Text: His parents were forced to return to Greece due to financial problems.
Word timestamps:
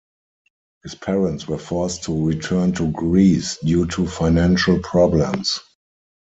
His 0.81 0.95
parents 0.95 1.47
were 1.47 1.59
forced 1.59 2.05
to 2.05 2.25
return 2.25 2.71
to 2.73 2.91
Greece 2.91 3.57
due 3.59 3.85
to 3.89 4.07
financial 4.07 4.79
problems. 4.79 5.59